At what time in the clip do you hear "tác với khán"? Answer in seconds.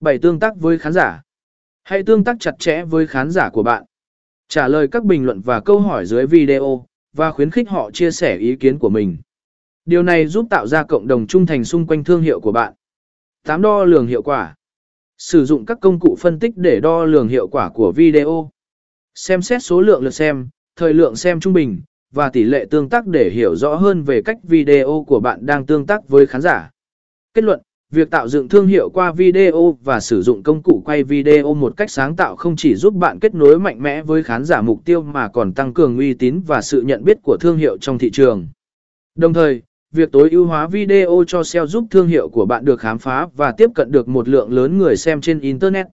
0.38-0.92, 25.86-26.40